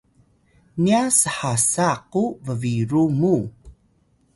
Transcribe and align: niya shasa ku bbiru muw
niya 0.81 1.03
shasa 1.19 1.89
ku 2.11 2.23
bbiru 2.45 3.03
muw 3.19 3.41